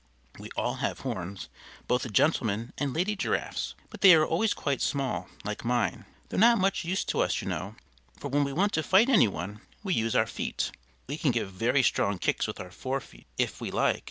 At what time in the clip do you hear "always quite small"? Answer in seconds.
4.25-5.29